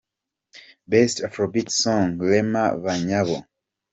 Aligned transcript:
Best 0.87 1.19
Afropop 1.25 1.69
Song: 1.69 2.17
Rema– 2.17 2.63
Banyabo. 2.85 3.45